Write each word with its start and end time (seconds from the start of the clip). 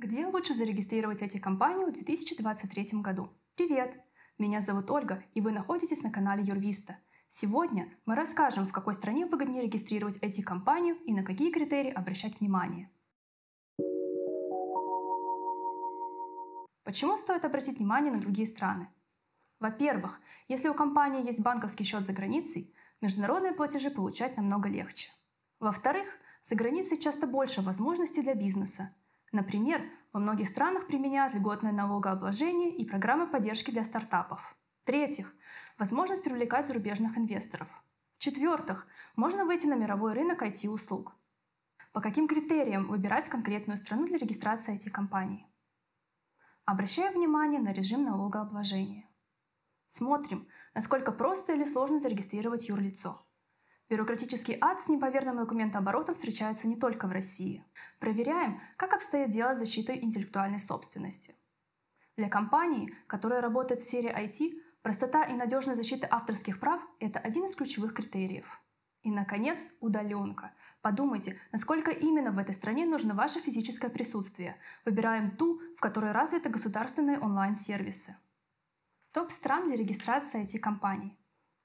Где 0.00 0.24
лучше 0.26 0.54
зарегистрировать 0.54 1.22
IT-компанию 1.22 1.88
в 1.88 1.92
2023 1.92 3.00
году? 3.00 3.30
Привет! 3.56 4.00
Меня 4.38 4.60
зовут 4.60 4.92
Ольга, 4.92 5.24
и 5.34 5.40
вы 5.40 5.50
находитесь 5.50 6.04
на 6.04 6.12
канале 6.12 6.44
Юрвиста. 6.44 6.98
Сегодня 7.30 7.92
мы 8.06 8.14
расскажем, 8.14 8.68
в 8.68 8.70
какой 8.70 8.94
стране 8.94 9.26
выгоднее 9.26 9.64
регистрировать 9.64 10.16
IT-компанию 10.18 10.94
и 11.04 11.12
на 11.12 11.24
какие 11.24 11.50
критерии 11.50 11.90
обращать 11.90 12.38
внимание. 12.38 12.88
Почему 16.84 17.16
стоит 17.16 17.44
обратить 17.44 17.78
внимание 17.78 18.12
на 18.12 18.20
другие 18.20 18.46
страны? 18.46 18.88
Во-первых, 19.58 20.20
если 20.46 20.68
у 20.68 20.74
компании 20.74 21.26
есть 21.26 21.40
банковский 21.40 21.82
счет 21.82 22.04
за 22.04 22.12
границей, 22.12 22.72
международные 23.00 23.52
платежи 23.52 23.90
получать 23.90 24.36
намного 24.36 24.68
легче. 24.68 25.10
Во-вторых, 25.58 26.06
за 26.44 26.54
границей 26.54 26.98
часто 26.98 27.26
больше 27.26 27.62
возможностей 27.62 28.22
для 28.22 28.36
бизнеса. 28.36 28.94
Например, 29.32 29.82
во 30.12 30.20
многих 30.20 30.48
странах 30.48 30.86
применяют 30.86 31.34
льготное 31.34 31.72
налогообложение 31.72 32.74
и 32.74 32.84
программы 32.84 33.26
поддержки 33.26 33.70
для 33.70 33.84
стартапов. 33.84 34.40
В-третьих, 34.82 35.34
возможность 35.76 36.24
привлекать 36.24 36.66
зарубежных 36.66 37.18
инвесторов. 37.18 37.68
В-четвертых, 38.16 38.86
можно 39.16 39.44
выйти 39.44 39.66
на 39.66 39.74
мировой 39.74 40.14
рынок 40.14 40.42
IT-услуг. 40.42 41.14
По 41.92 42.00
каким 42.00 42.26
критериям 42.26 42.88
выбирать 42.88 43.28
конкретную 43.28 43.76
страну 43.76 44.06
для 44.06 44.18
регистрации 44.18 44.76
IT-компании? 44.76 45.46
Обращаю 46.64 47.12
внимание 47.12 47.60
на 47.60 47.72
режим 47.72 48.04
налогообложения. 48.04 49.08
Смотрим, 49.90 50.48
насколько 50.74 51.12
просто 51.12 51.52
или 51.52 51.64
сложно 51.64 52.00
зарегистрировать 52.00 52.68
юрлицо. 52.68 53.26
Бюрократический 53.88 54.58
ад 54.60 54.82
с 54.82 54.88
неповерным 54.88 55.38
документооборотом 55.38 56.14
встречается 56.14 56.68
не 56.68 56.76
только 56.76 57.06
в 57.06 57.12
России. 57.12 57.64
Проверяем, 58.00 58.60
как 58.76 58.92
обстоит 58.92 59.30
дело 59.30 59.54
с 59.54 59.58
защитой 59.58 59.98
интеллектуальной 60.04 60.58
собственности. 60.58 61.34
Для 62.18 62.28
компании, 62.28 62.94
которая 63.06 63.40
работает 63.40 63.80
в 63.80 63.84
сфере 63.84 64.10
IT, 64.10 64.60
простота 64.82 65.24
и 65.24 65.32
надежность 65.32 65.78
защиты 65.78 66.06
авторских 66.10 66.60
прав– 66.60 66.82
это 67.00 67.18
один 67.18 67.46
из 67.46 67.54
ключевых 67.54 67.94
критериев. 67.94 68.60
И, 69.04 69.10
наконец, 69.10 69.70
удаленка. 69.80 70.52
Подумайте, 70.82 71.40
насколько 71.50 71.90
именно 71.90 72.30
в 72.30 72.38
этой 72.38 72.54
стране 72.54 72.84
нужно 72.84 73.14
ваше 73.14 73.40
физическое 73.40 73.88
присутствие. 73.88 74.58
Выбираем 74.84 75.30
ту, 75.30 75.62
в 75.76 75.80
которой 75.80 76.12
развиты 76.12 76.50
государственные 76.50 77.18
онлайн-сервисы. 77.20 78.16
Топ 79.12 79.30
стран 79.30 79.68
для 79.68 79.76
регистрации 79.76 80.44
IT-компаний. 80.44 81.16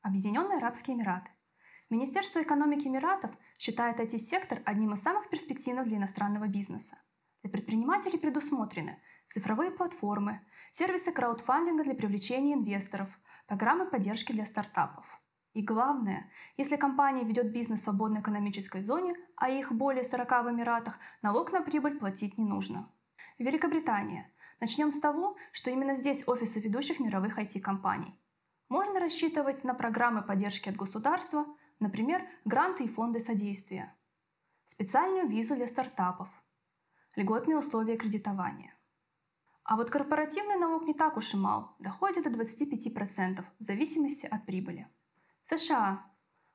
Объединенные 0.01 0.59
Арабские 0.59 0.95
Эмираты. 0.95 1.32
Министерство 1.89 2.41
экономики 2.41 2.87
Эмиратов 2.87 3.31
считает 3.57 3.99
IT-сектор 3.99 4.61
одним 4.65 4.93
из 4.93 5.01
самых 5.01 5.29
перспективных 5.29 5.87
для 5.87 5.97
иностранного 5.97 6.47
бизнеса. 6.47 6.97
Для 7.41 7.51
предпринимателей 7.51 8.17
предусмотрены 8.17 8.97
цифровые 9.29 9.71
платформы, 9.71 10.41
сервисы 10.71 11.11
краудфандинга 11.11 11.83
для 11.83 11.93
привлечения 11.93 12.53
инвесторов, 12.53 13.09
программы 13.47 13.85
поддержки 13.85 14.31
для 14.31 14.45
стартапов. 14.45 15.05
И 15.53 15.61
главное, 15.61 16.31
если 16.57 16.77
компания 16.77 17.23
ведет 17.23 17.51
бизнес 17.51 17.81
в 17.81 17.83
свободной 17.83 18.21
экономической 18.21 18.81
зоне, 18.81 19.15
а 19.35 19.49
их 19.49 19.71
более 19.71 20.03
40 20.03 20.29
в 20.45 20.51
Эмиратах, 20.51 20.97
налог 21.21 21.51
на 21.51 21.61
прибыль 21.61 21.99
платить 21.99 22.37
не 22.37 22.45
нужно. 22.45 22.89
Великобритания. 23.37 24.31
Начнем 24.59 24.91
с 24.91 24.99
того, 24.99 25.35
что 25.51 25.69
именно 25.69 25.93
здесь 25.93 26.27
офисы 26.27 26.59
ведущих 26.59 26.99
мировых 26.99 27.37
IT-компаний. 27.37 28.17
Можно 28.73 28.99
рассчитывать 28.99 29.63
на 29.63 29.75
программы 29.75 30.23
поддержки 30.23 30.67
от 30.67 30.75
государства, 30.75 31.45
например, 31.79 32.27
гранты 32.43 32.85
и 32.85 32.87
фонды 32.87 33.19
содействия, 33.19 33.95
специальную 34.65 35.27
визу 35.27 35.55
для 35.55 35.67
стартапов, 35.67 36.27
льготные 37.15 37.55
условия 37.55 37.97
кредитования. 37.97 38.73
А 39.63 39.75
вот 39.75 39.91
корпоративный 39.91 40.55
налог 40.55 40.87
не 40.87 40.95
так 40.95 41.17
уж 41.17 41.35
и 41.35 41.37
мал, 41.37 41.75
доходит 41.77 42.23
до 42.23 42.31
25% 42.31 43.45
в 43.59 43.63
зависимости 43.63 44.25
от 44.25 44.43
прибыли. 44.47 44.87
США. 45.51 46.03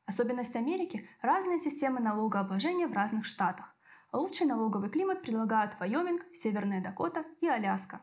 Особенность 0.05 0.57
Америки– 0.57 1.09
разные 1.23 1.61
системы 1.61 2.01
налогообложения 2.01 2.89
в 2.89 2.95
разных 2.95 3.27
штатах. 3.27 3.77
Лучший 4.13 4.49
налоговый 4.49 4.91
климат 4.91 5.23
предлагают 5.23 5.79
Вайоминг, 5.79 6.27
Северная 6.35 6.83
Дакота 6.83 7.25
и 7.41 7.47
Аляска. 7.47 8.01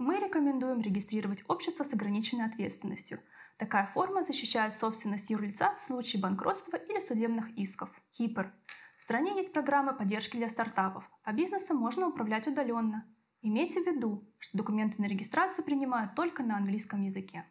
Мы 0.00 0.18
рекомендуем 0.18 0.80
регистрировать 0.80 1.44
общество 1.46 1.84
с 1.84 1.92
ограниченной 1.92 2.46
ответственностью. 2.46 3.20
Такая 3.58 3.84
форма 3.84 4.22
защищает 4.22 4.72
собственность 4.72 5.28
юрлица 5.28 5.74
в 5.76 5.82
случае 5.82 6.22
банкротства 6.22 6.78
или 6.78 6.98
судебных 7.00 7.50
исков. 7.58 7.90
Кипр. 8.12 8.50
В 8.96 9.02
стране 9.02 9.36
есть 9.36 9.52
программы 9.52 9.92
поддержки 9.92 10.38
для 10.38 10.48
стартапов, 10.48 11.04
а 11.22 11.34
бизнесом 11.34 11.76
можно 11.76 12.08
управлять 12.08 12.46
удаленно. 12.46 13.06
Имейте 13.42 13.82
в 13.82 13.86
виду, 13.86 14.26
что 14.38 14.56
документы 14.56 15.02
на 15.02 15.06
регистрацию 15.06 15.66
принимают 15.66 16.14
только 16.14 16.42
на 16.42 16.56
английском 16.56 17.02
языке. 17.02 17.44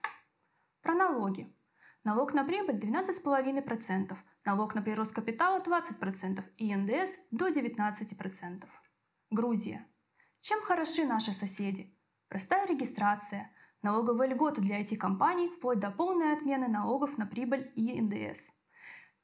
Про 0.81 0.96
налоги. 0.96 1.56
Налог 2.04 2.34
на 2.34 2.44
прибыль 2.44 2.78
12,5%, 2.80 4.18
налог 4.44 4.74
на 4.74 4.81
прирост 4.81 5.14
капитала 5.14 5.62
20% 5.62 6.44
и 6.58 6.76
НДС 6.76 7.12
до 7.30 7.50
19%. 7.50 8.66
Грузия. 9.30 9.86
Чем 10.40 10.64
хороши 10.64 11.06
наши 11.06 11.31
соседи? 11.31 11.96
Простая 12.30 12.68
регистрация, 12.68 13.50
налоговые 13.82 14.32
льготы 14.32 14.62
для 14.62 14.82
IT-компаний 14.82 15.50
вплоть 15.50 15.80
до 15.80 15.90
полной 15.90 16.34
отмены 16.34 16.68
налогов 16.68 17.18
на 17.18 17.26
прибыль 17.26 17.72
и 17.76 18.00
НДС. 18.00 18.52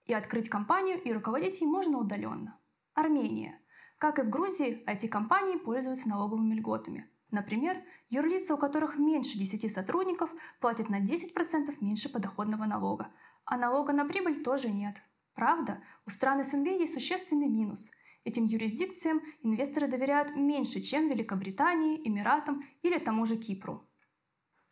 И 0.05 0.13
открыть 0.13 0.49
компанию 0.49 0.99
и 0.99 1.13
руководить 1.13 1.61
ей 1.61 1.67
можно 1.67 1.99
удаленно. 1.99 2.59
Армения. 2.95 3.61
Как 3.99 4.17
и 4.17 4.23
в 4.23 4.29
Грузии, 4.31 4.83
IT-компании 4.87 5.57
пользуются 5.57 6.09
налоговыми 6.09 6.55
льготами. 6.55 7.07
Например, 7.29 7.77
юрлица, 8.09 8.55
у 8.55 8.57
которых 8.57 8.97
меньше 8.97 9.37
10 9.37 9.71
сотрудников, 9.71 10.31
платят 10.59 10.89
на 10.89 10.99
10% 10.99 11.75
меньше 11.81 12.11
подоходного 12.11 12.65
налога, 12.65 13.11
а 13.45 13.55
налога 13.55 13.93
на 13.93 14.05
прибыль 14.05 14.43
тоже 14.43 14.71
нет. 14.71 14.95
Правда, 15.35 15.83
у 16.07 16.09
стран 16.09 16.43
СНГ 16.43 16.67
есть 16.67 16.95
существенный 16.95 17.49
минус. 17.49 17.87
Этим 18.25 18.47
юрисдикциям 18.47 19.21
инвесторы 19.43 19.87
доверяют 19.87 20.35
меньше, 20.35 20.81
чем 20.81 21.09
Великобритании, 21.09 22.01
Эмиратам 22.05 22.63
или 22.81 22.97
тому 22.97 23.25
же 23.27 23.37
Кипру. 23.37 23.87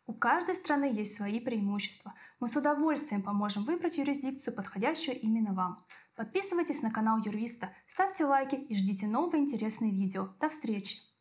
У 0.06 0.12
каждой 0.12 0.56
страны 0.56 0.92
есть 0.92 1.16
свои 1.16 1.38
преимущества. 1.38 2.14
Мы 2.40 2.48
с 2.48 2.56
удовольствием 2.56 3.22
поможем 3.22 3.64
выбрать 3.64 3.96
юрисдикцию, 3.96 4.54
подходящую 4.54 5.20
именно 5.20 5.54
вам. 5.54 5.86
Подписывайтесь 6.16 6.82
на 6.82 6.90
канал 6.90 7.18
Юрвиста, 7.24 7.72
ставьте 7.86 8.24
лайки 8.24 8.56
и 8.56 8.76
ждите 8.76 9.06
новые 9.06 9.44
интересные 9.44 9.92
видео. 9.92 10.34
До 10.40 10.50
встречи! 10.50 11.13